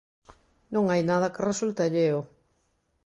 [0.73, 2.19] Non hai nada que resulte alleo.